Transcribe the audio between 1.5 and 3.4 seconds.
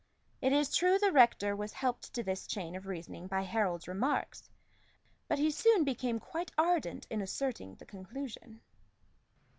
was helped to this chain of reasoning